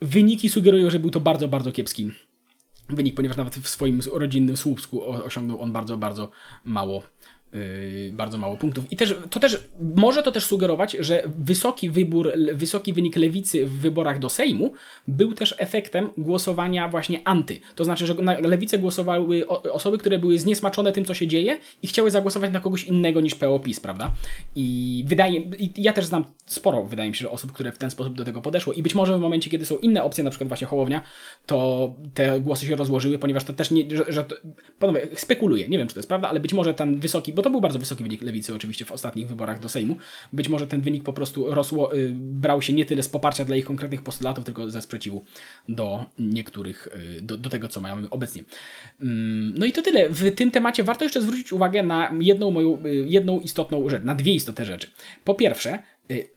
wyniki 0.00 0.48
sugerują, 0.48 0.90
że 0.90 0.98
był 0.98 1.10
to 1.10 1.20
bardzo, 1.20 1.48
bardzo 1.48 1.72
kiepski 1.72 2.10
wynik, 2.88 3.14
ponieważ 3.14 3.36
nawet 3.36 3.54
w 3.54 3.68
swoim 3.68 4.00
rodzinnym 4.12 4.56
Słupsku 4.56 5.04
osiągnął 5.04 5.60
on 5.60 5.72
bardzo, 5.72 5.96
bardzo 5.96 6.30
mało 6.64 7.02
bardzo 8.12 8.38
mało 8.38 8.56
punktów. 8.56 8.92
I 8.92 8.96
też, 8.96 9.14
to 9.30 9.40
też, 9.40 9.68
może 9.96 10.22
to 10.22 10.32
też 10.32 10.44
sugerować, 10.44 10.96
że 11.00 11.22
wysoki 11.38 11.90
wybór, 11.90 12.32
wysoki 12.54 12.92
wynik 12.92 13.16
lewicy 13.16 13.66
w 13.66 13.72
wyborach 13.78 14.18
do 14.18 14.28
Sejmu 14.28 14.72
był 15.08 15.32
też 15.32 15.54
efektem 15.58 16.08
głosowania 16.16 16.88
właśnie 16.88 17.20
anty. 17.24 17.60
To 17.74 17.84
znaczy, 17.84 18.06
że 18.06 18.14
na 18.14 18.38
lewicę 18.38 18.78
głosowały 18.78 19.48
osoby, 19.48 19.98
które 19.98 20.18
były 20.18 20.38
zniesmaczone 20.38 20.92
tym, 20.92 21.04
co 21.04 21.14
się 21.14 21.26
dzieje 21.26 21.58
i 21.82 21.86
chciały 21.86 22.10
zagłosować 22.10 22.52
na 22.52 22.60
kogoś 22.60 22.84
innego 22.84 23.20
niż 23.20 23.34
PO-PiS, 23.34 23.80
prawda? 23.80 24.12
I 24.56 25.04
wydaje, 25.06 25.40
i 25.40 25.72
ja 25.76 25.92
też 25.92 26.04
znam 26.04 26.24
sporo, 26.46 26.84
wydaje 26.84 27.10
mi 27.10 27.16
się, 27.16 27.30
osób, 27.30 27.52
które 27.52 27.72
w 27.72 27.78
ten 27.78 27.90
sposób 27.90 28.14
do 28.14 28.24
tego 28.24 28.42
podeszło 28.42 28.72
i 28.72 28.82
być 28.82 28.94
może 28.94 29.18
w 29.18 29.20
momencie, 29.20 29.50
kiedy 29.50 29.66
są 29.66 29.76
inne 29.76 30.02
opcje, 30.02 30.24
na 30.24 30.30
przykład 30.30 30.48
właśnie 30.48 30.66
Hołownia, 30.66 31.02
to 31.46 31.90
te 32.14 32.40
głosy 32.40 32.66
się 32.66 32.76
rozłożyły, 32.76 33.18
ponieważ 33.18 33.44
to 33.44 33.52
też 33.52 33.70
nie, 33.70 33.96
że, 33.96 34.04
że 34.08 34.24
to, 34.24 34.36
panowie, 34.78 35.08
spekuluję, 35.14 35.68
nie 35.68 35.78
wiem, 35.78 35.88
czy 35.88 35.94
to 35.94 35.98
jest 35.98 36.08
prawda, 36.08 36.28
ale 36.28 36.40
być 36.40 36.52
może 36.52 36.74
ten 36.74 37.00
wysoki, 37.00 37.32
to 37.42 37.50
był 37.50 37.60
bardzo 37.60 37.78
wysoki 37.78 38.02
wynik 38.02 38.22
lewicy 38.22 38.54
oczywiście 38.54 38.84
w 38.84 38.92
ostatnich 38.92 39.28
wyborach 39.28 39.60
do 39.60 39.68
Sejmu. 39.68 39.96
Być 40.32 40.48
może 40.48 40.66
ten 40.66 40.80
wynik 40.80 41.02
po 41.02 41.12
prostu 41.12 41.54
rosło, 41.54 41.96
y, 41.96 42.12
brał 42.14 42.62
się 42.62 42.72
nie 42.72 42.84
tyle 42.84 43.02
z 43.02 43.08
poparcia 43.08 43.44
dla 43.44 43.56
ich 43.56 43.64
konkretnych 43.64 44.02
postulatów, 44.02 44.44
tylko 44.44 44.70
ze 44.70 44.82
sprzeciwu 44.82 45.24
do 45.68 46.04
niektórych, 46.18 46.88
y, 47.18 47.22
do, 47.22 47.36
do 47.36 47.50
tego, 47.50 47.68
co 47.68 47.80
mają 47.80 47.96
obecnie. 48.10 48.42
Mm, 49.00 49.54
no 49.58 49.66
i 49.66 49.72
to 49.72 49.82
tyle. 49.82 50.08
W 50.10 50.34
tym 50.34 50.50
temacie 50.50 50.84
warto 50.84 51.04
jeszcze 51.04 51.22
zwrócić 51.22 51.52
uwagę 51.52 51.82
na 51.82 52.12
jedną 52.20 52.50
moją, 52.50 52.84
y, 52.86 53.04
jedną 53.08 53.40
istotną 53.40 53.88
rzecz, 53.88 54.04
na 54.04 54.14
dwie 54.14 54.34
istotne 54.34 54.64
rzeczy. 54.64 54.90
Po 55.24 55.34
pierwsze, 55.34 55.78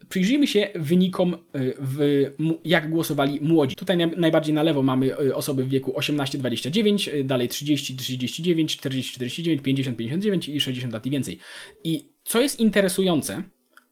Przyjrzyjmy 0.10 0.48
się 0.48 0.70
wynikom, 0.76 1.38
w, 1.80 2.26
jak 2.66 2.90
głosowali 2.90 3.40
młodzi. 3.42 3.76
Tutaj 3.76 3.98
najbardziej 4.18 4.54
na 4.54 4.64
lewo 4.64 4.84
mamy 4.84 5.36
osoby 5.36 5.64
w 5.64 5.70
wieku 5.70 5.92
18-29, 5.92 7.24
dalej 7.24 7.50
30-39, 7.50 8.66
40-49, 8.66 9.62
50-59 9.62 10.54
i 10.54 10.62
60 10.62 10.94
lat 10.94 11.06
i 11.06 11.10
więcej. 11.10 11.40
I 11.84 12.10
co 12.24 12.42
jest 12.42 12.60
interesujące 12.60 13.44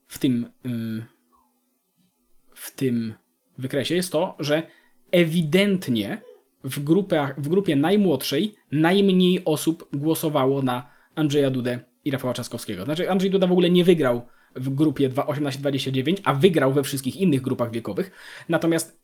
w 0.07 0.19
tym, 0.19 0.45
w 2.53 2.75
tym 2.75 3.13
wykresie 3.57 3.95
jest 3.95 4.11
to, 4.11 4.35
że 4.39 4.63
ewidentnie 5.11 6.21
w, 6.63 6.83
grupach, 6.83 7.41
w 7.41 7.47
grupie 7.47 7.75
najmłodszej 7.75 8.55
najmniej 8.71 9.41
osób 9.45 9.89
głosowało 9.93 10.61
na 10.61 10.89
Andrzeja 11.15 11.49
Dudę 11.49 11.79
i 12.05 12.11
Rafała 12.11 12.33
Trzaskowskiego. 12.33 12.85
Znaczy 12.85 13.09
Andrzej 13.09 13.31
Duda 13.31 13.47
w 13.47 13.51
ogóle 13.51 13.69
nie 13.69 13.83
wygrał 13.83 14.27
w 14.55 14.69
grupie 14.69 15.09
18-29, 15.09 16.17
a 16.23 16.33
wygrał 16.33 16.73
we 16.73 16.83
wszystkich 16.83 17.15
innych 17.15 17.41
grupach 17.41 17.71
wiekowych. 17.71 18.11
Natomiast, 18.49 18.99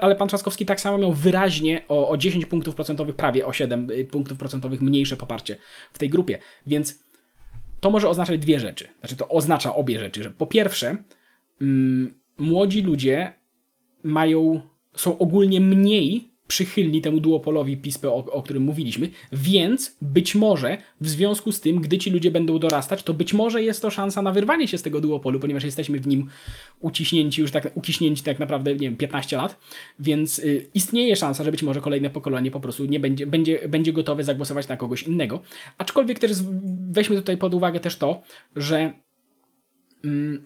ale 0.00 0.16
pan 0.16 0.28
Trzaskowski 0.28 0.66
tak 0.66 0.80
samo 0.80 0.98
miał 0.98 1.12
wyraźnie 1.12 1.82
o, 1.88 2.08
o 2.08 2.16
10 2.16 2.46
punktów 2.46 2.74
procentowych, 2.74 3.16
prawie 3.16 3.46
o 3.46 3.52
7 3.52 3.90
y, 3.90 4.04
punktów 4.04 4.38
procentowych 4.38 4.80
mniejsze 4.80 5.16
poparcie 5.16 5.56
w 5.92 5.98
tej 5.98 6.10
grupie. 6.10 6.38
Więc 6.66 7.04
to 7.80 7.90
może 7.90 8.08
oznaczać 8.08 8.40
dwie 8.40 8.60
rzeczy. 8.60 8.88
Znaczy, 9.00 9.16
to 9.16 9.28
oznacza 9.28 9.74
obie 9.74 9.98
rzeczy. 9.98 10.22
Że 10.22 10.30
po 10.30 10.46
pierwsze, 10.46 10.96
mm, 11.60 12.14
młodzi 12.38 12.82
ludzie 12.82 13.32
mają, 14.02 14.60
są 14.96 15.18
ogólnie 15.18 15.60
mniej 15.60 16.33
przychylni 16.46 17.02
temu 17.02 17.20
duopolowi 17.20 17.76
PiS, 17.76 18.04
o, 18.04 18.14
o 18.14 18.42
którym 18.42 18.62
mówiliśmy, 18.62 19.08
więc 19.32 19.96
być 20.02 20.34
może 20.34 20.78
w 21.00 21.08
związku 21.08 21.52
z 21.52 21.60
tym, 21.60 21.80
gdy 21.80 21.98
ci 21.98 22.10
ludzie 22.10 22.30
będą 22.30 22.58
dorastać, 22.58 23.02
to 23.02 23.14
być 23.14 23.34
może 23.34 23.62
jest 23.62 23.82
to 23.82 23.90
szansa 23.90 24.22
na 24.22 24.32
wyrwanie 24.32 24.68
się 24.68 24.78
z 24.78 24.82
tego 24.82 25.00
duopolu, 25.00 25.40
ponieważ 25.40 25.64
jesteśmy 25.64 26.00
w 26.00 26.06
nim 26.06 26.28
uciśnięci 26.80 27.40
już 27.40 27.50
tak, 27.50 27.76
uciśnięci 27.76 28.22
tak 28.22 28.38
naprawdę, 28.38 28.72
nie 28.72 28.78
wiem, 28.78 28.96
15 28.96 29.36
lat, 29.36 29.58
więc 29.98 30.38
y, 30.38 30.66
istnieje 30.74 31.16
szansa, 31.16 31.44
że 31.44 31.50
być 31.50 31.62
może 31.62 31.80
kolejne 31.80 32.10
pokolenie 32.10 32.50
po 32.50 32.60
prostu 32.60 32.84
nie 32.84 33.00
będzie, 33.00 33.26
będzie, 33.26 33.68
będzie 33.68 33.92
gotowe 33.92 34.24
zagłosować 34.24 34.68
na 34.68 34.76
kogoś 34.76 35.02
innego. 35.02 35.42
Aczkolwiek 35.78 36.18
też 36.18 36.32
weźmy 36.90 37.16
tutaj 37.16 37.36
pod 37.36 37.54
uwagę 37.54 37.80
też 37.80 37.96
to, 37.96 38.22
że 38.56 38.92
mm, 40.04 40.44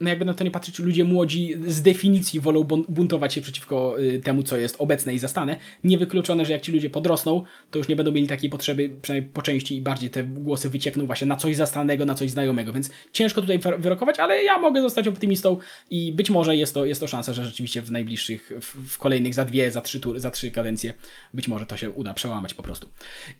no 0.00 0.08
jakby 0.08 0.24
na 0.24 0.34
to 0.34 0.44
nie 0.44 0.50
patrzeć, 0.50 0.78
ludzie 0.78 1.04
młodzi 1.04 1.54
z 1.66 1.82
definicji 1.82 2.40
wolą 2.40 2.60
bun- 2.60 2.84
buntować 2.88 3.34
się 3.34 3.40
przeciwko 3.40 4.00
y, 4.00 4.20
temu, 4.24 4.42
co 4.42 4.56
jest 4.56 4.76
obecne 4.78 5.14
i 5.14 5.18
zastane. 5.18 5.56
Niewykluczone, 5.84 6.44
że 6.44 6.52
jak 6.52 6.62
ci 6.62 6.72
ludzie 6.72 6.90
podrosną, 6.90 7.42
to 7.70 7.78
już 7.78 7.88
nie 7.88 7.96
będą 7.96 8.12
mieli 8.12 8.26
takiej 8.26 8.50
potrzeby, 8.50 8.90
przynajmniej 9.02 9.30
po 9.32 9.42
części 9.42 9.76
i 9.76 9.80
bardziej 9.82 10.10
te 10.10 10.24
głosy 10.24 10.70
wyciekną 10.70 11.06
właśnie 11.06 11.26
na 11.26 11.36
coś 11.36 11.56
zastanego, 11.56 12.04
na 12.04 12.14
coś 12.14 12.30
znajomego, 12.30 12.72
więc 12.72 12.90
ciężko 13.12 13.40
tutaj 13.40 13.58
wy- 13.58 13.78
wyrokować, 13.78 14.18
ale 14.18 14.42
ja 14.44 14.58
mogę 14.58 14.80
zostać 14.82 15.08
optymistą 15.08 15.56
i 15.90 16.12
być 16.12 16.30
może 16.30 16.56
jest 16.56 16.74
to, 16.74 16.84
jest 16.84 17.00
to 17.00 17.06
szansa, 17.06 17.32
że 17.32 17.44
rzeczywiście 17.44 17.82
w 17.82 17.90
najbliższych, 17.90 18.52
w, 18.60 18.92
w 18.94 18.98
kolejnych 18.98 19.34
za 19.34 19.44
dwie, 19.44 19.70
za 19.70 19.80
trzy, 19.80 20.00
tury, 20.00 20.20
za 20.20 20.30
trzy 20.30 20.50
kadencje 20.50 20.94
być 21.34 21.48
może 21.48 21.66
to 21.66 21.76
się 21.76 21.90
uda 21.90 22.14
przełamać 22.14 22.54
po 22.54 22.62
prostu. 22.62 22.88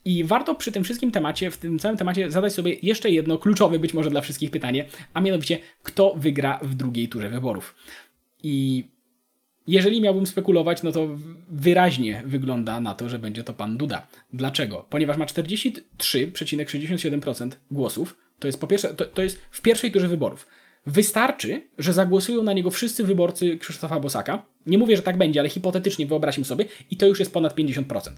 I 0.05 0.25
warto 0.25 0.55
przy 0.55 0.73
tym 0.73 0.85
wszystkim 0.85 1.11
temacie, 1.11 1.51
w 1.51 1.57
tym 1.57 1.79
całym 1.79 1.97
temacie 1.99 2.31
zadać 2.31 2.53
sobie 2.53 2.77
jeszcze 2.83 3.11
jedno 3.11 3.39
kluczowe 3.39 3.79
być 3.79 3.95
może 3.95 4.11
dla 4.11 4.21
wszystkich 4.21 4.51
pytanie, 4.51 4.85
a 5.15 5.21
mianowicie 5.21 5.59
kto 5.83 6.15
wygra 6.17 6.50
w 6.63 6.75
drugiej 6.75 7.09
turze 7.09 7.31
wyborów. 7.31 7.75
I 8.43 8.85
jeżeli 9.67 10.01
miałbym 10.01 10.27
spekulować, 10.27 10.83
no 10.83 10.93
to 10.93 11.09
wyraźnie 11.49 12.23
wygląda 12.27 12.81
na 12.81 12.95
to, 12.95 13.09
że 13.09 13.19
będzie 13.19 13.45
to 13.45 13.53
pan 13.53 13.77
Duda. 13.77 14.07
Dlaczego? 14.33 14.87
Ponieważ 14.91 15.17
ma 15.17 15.27
43,67% 15.27 17.51
głosów. 17.71 18.17
To 18.39 18.49
jest 18.49 18.61
po 18.61 18.67
pierwsze, 18.67 18.95
to, 18.95 19.05
to 19.05 19.23
jest 19.23 19.41
w 19.51 19.63
pierwszej 19.63 19.93
turze 19.93 20.09
wyborów. 20.09 20.47
Wystarczy, 20.87 21.63
że 21.79 21.93
zagłosują 21.93 22.43
na 22.43 22.53
niego 22.53 22.71
wszyscy 22.71 23.05
wyborcy 23.05 23.59
Krzysztofa 23.59 24.01
Bosaka. 24.01 24.43
Nie 24.67 24.79
mówię, 24.79 24.97
że 24.97 25.03
tak 25.03 25.19
będzie, 25.19 25.41
ale 25.41 25.49
hipotetycznie 25.49 26.07
wyobraźmy 26.07 26.45
sobie 26.45 26.65
i 26.91 26.97
to 26.97 27.07
już 27.07 27.19
jest 27.19 27.33
ponad 27.33 27.57
50%. 27.57 28.11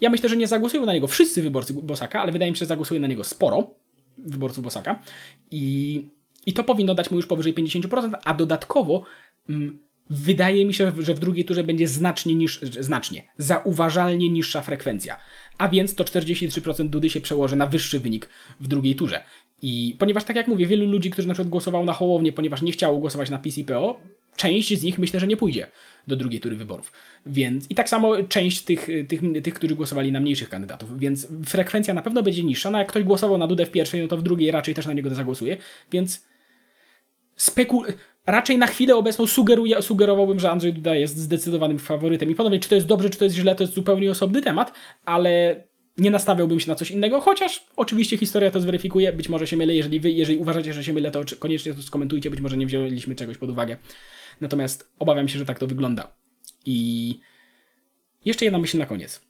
Ja 0.00 0.10
myślę, 0.10 0.28
że 0.28 0.36
nie 0.36 0.46
zagłosują 0.46 0.86
na 0.86 0.92
niego 0.92 1.06
wszyscy 1.06 1.42
wyborcy 1.42 1.74
Bosaka, 1.74 2.20
ale 2.20 2.32
wydaje 2.32 2.50
mi 2.50 2.56
się, 2.56 2.60
że 2.60 2.66
zagłosuje 2.66 3.00
na 3.00 3.06
niego 3.06 3.24
sporo 3.24 3.70
wyborców 4.18 4.64
Bosaka 4.64 5.02
i, 5.50 6.04
i 6.46 6.52
to 6.52 6.64
powinno 6.64 6.94
dać 6.94 7.10
mu 7.10 7.16
już 7.16 7.26
powyżej 7.26 7.54
50%, 7.54 8.12
a 8.24 8.34
dodatkowo 8.34 9.02
mm, 9.48 9.78
wydaje 10.10 10.64
mi 10.64 10.74
się, 10.74 10.92
że 10.98 11.14
w 11.14 11.18
drugiej 11.18 11.44
turze 11.44 11.64
będzie 11.64 11.88
znacznie 11.88 12.34
niż, 12.34 12.60
znacznie, 12.60 13.22
zauważalnie 13.38 14.28
niższa 14.28 14.60
frekwencja. 14.60 15.16
A 15.58 15.68
więc 15.68 15.94
to 15.94 16.04
43% 16.04 16.88
Dudy 16.88 17.10
się 17.10 17.20
przełoży 17.20 17.56
na 17.56 17.66
wyższy 17.66 18.00
wynik 18.00 18.28
w 18.60 18.68
drugiej 18.68 18.94
turze. 18.96 19.22
I 19.62 19.96
ponieważ, 19.98 20.24
tak 20.24 20.36
jak 20.36 20.48
mówię, 20.48 20.66
wielu 20.66 20.86
ludzi, 20.86 21.10
którzy 21.10 21.28
na 21.28 21.34
przykład 21.34 21.48
głosowało 21.48 21.84
na 21.84 21.92
Hołownię, 21.92 22.32
ponieważ 22.32 22.62
nie 22.62 22.72
chciało 22.72 22.98
głosować 22.98 23.30
na 23.30 23.38
PiS 23.38 23.58
i 23.58 23.64
PO, 23.64 24.00
część 24.36 24.78
z 24.78 24.82
nich 24.82 24.98
myślę, 24.98 25.20
że 25.20 25.26
nie 25.26 25.36
pójdzie 25.36 25.66
do 26.06 26.16
drugiej 26.16 26.40
tury 26.40 26.56
wyborów. 26.56 26.92
Więc 27.26 27.70
i 27.70 27.74
tak 27.74 27.88
samo 27.88 28.22
część 28.22 28.62
tych, 28.62 28.88
tych, 29.08 29.20
tych, 29.42 29.54
którzy 29.54 29.74
głosowali 29.74 30.12
na 30.12 30.20
mniejszych 30.20 30.48
kandydatów. 30.48 30.98
Więc 30.98 31.28
frekwencja 31.46 31.94
na 31.94 32.02
pewno 32.02 32.22
będzie 32.22 32.44
niższa. 32.44 32.70
No 32.70 32.78
jak 32.78 32.88
ktoś 32.88 33.04
głosował 33.04 33.38
na 33.38 33.46
Dudę 33.46 33.66
w 33.66 33.70
pierwszej, 33.70 34.02
no 34.02 34.08
to 34.08 34.16
w 34.16 34.22
drugiej 34.22 34.50
raczej 34.50 34.74
też 34.74 34.86
na 34.86 34.92
niego 34.92 35.14
zagłosuje. 35.14 35.56
Więc 35.92 36.27
spekul... 37.38 37.86
Raczej 38.26 38.58
na 38.58 38.66
chwilę 38.66 38.96
obecną 38.96 39.26
sugeruję, 39.26 39.82
sugerowałbym, 39.82 40.40
że 40.40 40.50
Andrzej 40.50 40.72
Duda 40.72 40.94
jest 40.94 41.16
zdecydowanym 41.16 41.78
faworytem. 41.78 42.30
I 42.30 42.34
ponownie, 42.34 42.60
czy 42.60 42.68
to 42.68 42.74
jest 42.74 42.86
dobrze, 42.86 43.10
czy 43.10 43.18
to 43.18 43.24
jest 43.24 43.36
źle, 43.36 43.54
to 43.54 43.62
jest 43.62 43.74
zupełnie 43.74 44.10
osobny 44.10 44.42
temat, 44.42 44.72
ale 45.04 45.64
nie 45.98 46.10
nastawiałbym 46.10 46.60
się 46.60 46.68
na 46.68 46.74
coś 46.74 46.90
innego, 46.90 47.20
chociaż 47.20 47.66
oczywiście 47.76 48.16
historia 48.16 48.50
to 48.50 48.60
zweryfikuje. 48.60 49.12
Być 49.12 49.28
może 49.28 49.46
się 49.46 49.56
mylę, 49.56 49.74
jeżeli 49.74 50.00
wy, 50.00 50.10
jeżeli 50.10 50.38
uważacie, 50.38 50.72
że 50.72 50.84
się 50.84 50.92
mylę, 50.92 51.10
to 51.10 51.24
koniecznie 51.38 51.74
to 51.74 51.82
skomentujcie, 51.82 52.30
być 52.30 52.40
może 52.40 52.56
nie 52.56 52.66
wzięliśmy 52.66 53.14
czegoś 53.14 53.38
pod 53.38 53.50
uwagę. 53.50 53.76
Natomiast 54.40 54.92
obawiam 54.98 55.28
się, 55.28 55.38
że 55.38 55.44
tak 55.44 55.58
to 55.58 55.66
wygląda. 55.66 56.12
I 56.66 57.20
jeszcze 58.24 58.44
jedna 58.44 58.58
myśl 58.58 58.78
na 58.78 58.86
koniec. 58.86 59.20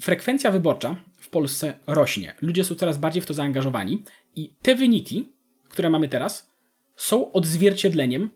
Frekwencja 0.00 0.50
wyborcza 0.50 0.96
w 1.16 1.28
Polsce 1.28 1.74
rośnie. 1.86 2.34
Ludzie 2.40 2.64
są 2.64 2.74
coraz 2.74 2.98
bardziej 2.98 3.22
w 3.22 3.26
to 3.26 3.34
zaangażowani 3.34 4.02
i 4.36 4.54
te 4.62 4.74
wyniki, 4.74 5.32
które 5.68 5.90
mamy 5.90 6.08
teraz, 6.08 6.53
są 6.96 7.32
odzwierciedleniem 7.32 8.30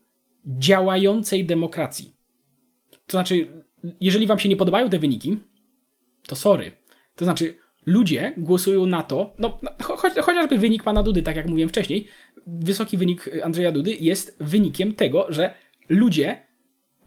działającej 0.47 1.47
demokracji. 1.47 2.15
To 2.91 3.11
znaczy, 3.11 3.65
jeżeli 4.00 4.27
wam 4.27 4.38
się 4.38 4.49
nie 4.49 4.57
podobają 4.57 4.91
te 4.91 4.99
wyniki, 4.99 5.38
to 6.27 6.37
sorry. 6.37 6.73
To 7.17 7.25
znaczy, 7.25 7.55
ludzie 7.87 8.33
głosują 8.37 8.87
na 8.87 9.03
to, 9.03 9.35
no 9.38 9.59
cho 9.83 9.97
cho- 9.97 10.23
chociażby 10.23 10.59
wynik 10.59 10.83
pana 10.83 11.03
Dudy, 11.03 11.23
tak 11.23 11.37
jak 11.37 11.47
mówiłem 11.49 11.69
wcześniej, 11.69 12.09
wysoki 12.47 12.97
wynik 12.97 13.31
Andrzeja 13.43 13.73
Dudy 13.73 13.97
jest 14.00 14.37
wynikiem 14.41 14.95
tego, 14.95 15.27
że 15.29 15.55
ludzie, 15.88 16.47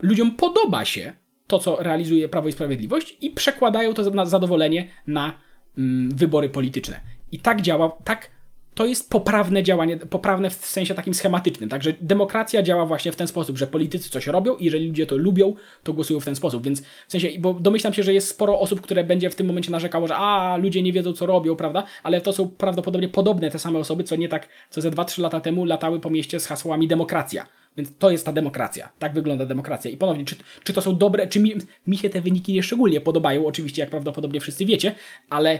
ludziom 0.01 0.36
podoba 0.36 0.86
się 0.86 1.13
to, 1.48 1.60
co 1.60 1.84
realizuje 1.84 2.29
Prawo 2.29 2.48
i 2.48 2.51
Sprawiedliwość 2.51 3.17
i 3.22 3.29
przekładają 3.29 3.93
to 3.93 4.10
na 4.10 4.25
zadowolenie 4.25 4.88
na 5.08 5.34
mm, 5.77 6.10
wybory 6.15 6.50
polityczne. 6.50 7.00
I 7.31 7.39
tak 7.39 7.62
działa, 7.62 7.98
tak 8.03 8.29
to 8.73 8.85
jest 8.85 9.09
poprawne 9.09 9.63
działanie, 9.63 9.97
poprawne 9.97 10.49
w 10.49 10.65
sensie 10.65 10.93
takim 10.93 11.13
schematycznym. 11.13 11.69
Także 11.69 11.93
demokracja 12.01 12.63
działa 12.63 12.85
właśnie 12.85 13.11
w 13.11 13.15
ten 13.15 13.27
sposób, 13.27 13.57
że 13.57 13.67
politycy 13.67 14.09
coś 14.09 14.27
robią 14.27 14.55
i 14.55 14.65
jeżeli 14.65 14.87
ludzie 14.87 15.05
to 15.05 15.17
lubią, 15.17 15.53
to 15.83 15.93
głosują 15.93 16.19
w 16.19 16.25
ten 16.25 16.35
sposób. 16.35 16.63
Więc 16.63 16.81
w 17.07 17.11
sensie, 17.11 17.29
bo 17.39 17.53
domyślam 17.53 17.93
się, 17.93 18.03
że 18.03 18.13
jest 18.13 18.27
sporo 18.27 18.59
osób, 18.59 18.81
które 18.81 19.03
będzie 19.03 19.29
w 19.29 19.35
tym 19.35 19.47
momencie 19.47 19.71
narzekało, 19.71 20.07
że 20.07 20.15
a, 20.15 20.57
ludzie 20.57 20.83
nie 20.83 20.93
wiedzą, 20.93 21.13
co 21.13 21.25
robią, 21.25 21.55
prawda? 21.55 21.83
Ale 22.03 22.21
to 22.21 22.33
są 22.33 22.49
prawdopodobnie 22.49 23.09
podobne 23.09 23.51
te 23.51 23.59
same 23.59 23.79
osoby, 23.79 24.03
co 24.03 24.15
nie 24.15 24.29
tak, 24.29 24.47
co 24.69 24.81
ze 24.81 24.91
2-3 24.91 25.21
lata 25.21 25.41
temu 25.41 25.65
latały 25.65 25.99
po 25.99 26.09
mieście 26.09 26.39
z 26.39 26.47
hasłami 26.47 26.87
demokracja. 26.87 27.45
Więc 27.77 27.97
to 27.99 28.11
jest 28.11 28.25
ta 28.25 28.33
demokracja. 28.33 28.89
Tak 28.99 29.13
wygląda 29.13 29.45
demokracja. 29.45 29.91
I 29.91 29.97
ponownie, 29.97 30.25
czy, 30.25 30.35
czy 30.63 30.73
to 30.73 30.81
są 30.81 30.97
dobre, 30.97 31.27
czy 31.27 31.39
mi, 31.39 31.53
mi 31.87 31.97
się 31.97 32.09
te 32.09 32.21
wyniki 32.21 32.53
nie 32.53 32.63
szczególnie 32.63 33.01
podobają, 33.01 33.45
oczywiście, 33.45 33.81
jak 33.81 33.89
prawdopodobnie 33.89 34.39
wszyscy 34.39 34.65
wiecie, 34.65 34.95
ale 35.29 35.59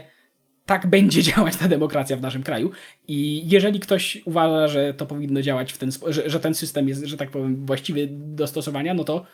tak 0.66 0.86
będzie 0.86 1.22
działać 1.32 1.56
ta 1.56 1.68
demokracja 1.68 2.16
w 2.16 2.20
naszym 2.20 2.42
kraju. 2.42 2.70
I 3.08 3.48
jeżeli 3.48 3.80
ktoś 3.80 4.22
uważa, 4.24 4.68
że 4.68 4.94
to 4.94 5.06
powinno 5.06 5.42
działać 5.42 5.72
w 5.72 5.78
ten 5.78 5.90
że, 6.06 6.30
że 6.30 6.40
ten 6.40 6.54
system 6.54 6.88
jest, 6.88 7.04
że 7.04 7.16
tak 7.16 7.30
powiem, 7.30 7.66
właściwy 7.66 8.08
do 8.10 8.46
stosowania, 8.46 8.94
no 8.94 9.04
to 9.04 9.26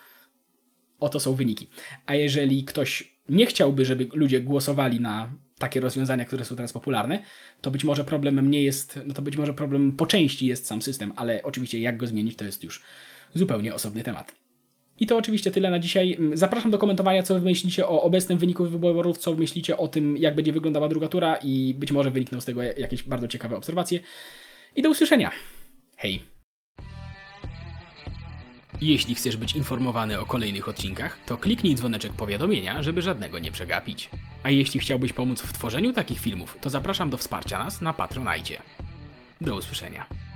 oto 1.00 1.20
są 1.20 1.34
wyniki. 1.34 1.68
A 2.06 2.14
jeżeli 2.14 2.64
ktoś 2.64 3.18
nie 3.28 3.46
chciałby, 3.46 3.84
żeby 3.84 4.08
ludzie 4.12 4.40
głosowali 4.40 5.00
na 5.00 5.32
takie 5.58 5.80
rozwiązania, 5.80 6.24
które 6.24 6.44
są 6.44 6.56
teraz 6.56 6.72
popularne, 6.72 7.22
to 7.60 7.70
być 7.70 7.84
może 7.84 8.04
problemem 8.04 8.50
nie 8.50 8.62
jest, 8.62 9.00
no 9.06 9.14
to 9.14 9.22
być 9.22 9.36
może 9.36 9.54
problemem 9.54 9.92
po 9.92 10.06
części 10.06 10.46
jest 10.46 10.66
sam 10.66 10.82
system, 10.82 11.12
ale 11.16 11.42
oczywiście 11.42 11.80
jak 11.80 11.96
go 11.96 12.06
zmienić, 12.06 12.36
to 12.36 12.44
jest 12.44 12.64
już 12.64 12.82
zupełnie 13.34 13.74
osobny 13.74 14.02
temat. 14.02 14.47
I 15.00 15.06
to 15.06 15.16
oczywiście 15.16 15.50
tyle 15.50 15.70
na 15.70 15.78
dzisiaj. 15.78 16.18
Zapraszam 16.34 16.70
do 16.70 16.78
komentowania, 16.78 17.22
co 17.22 17.34
wy 17.34 17.40
myślicie 17.40 17.88
o 17.88 18.02
obecnym 18.02 18.38
wyniku 18.38 18.64
wyborów, 18.64 19.18
co 19.18 19.34
myślicie 19.34 19.76
o 19.76 19.88
tym, 19.88 20.16
jak 20.16 20.34
będzie 20.34 20.52
wyglądała 20.52 20.88
druga 20.88 21.08
tura 21.08 21.36
i 21.36 21.74
być 21.78 21.92
może 21.92 22.10
wynikną 22.10 22.40
z 22.40 22.44
tego 22.44 22.62
jakieś 22.62 23.02
bardzo 23.02 23.28
ciekawe 23.28 23.56
obserwacje. 23.56 24.00
I 24.76 24.82
do 24.82 24.90
usłyszenia. 24.90 25.30
Hej! 25.96 26.22
Jeśli 28.80 29.14
chcesz 29.14 29.36
być 29.36 29.56
informowany 29.56 30.20
o 30.20 30.26
kolejnych 30.26 30.68
odcinkach, 30.68 31.18
to 31.26 31.36
kliknij 31.36 31.74
dzwoneczek 31.74 32.12
powiadomienia, 32.12 32.82
żeby 32.82 33.02
żadnego 33.02 33.38
nie 33.38 33.52
przegapić. 33.52 34.10
A 34.42 34.50
jeśli 34.50 34.80
chciałbyś 34.80 35.12
pomóc 35.12 35.42
w 35.42 35.52
tworzeniu 35.52 35.92
takich 35.92 36.20
filmów, 36.20 36.56
to 36.60 36.70
zapraszam 36.70 37.10
do 37.10 37.16
wsparcia 37.16 37.58
nas 37.58 37.80
na 37.80 37.92
Patronite. 37.92 38.62
Do 39.40 39.56
usłyszenia. 39.56 40.27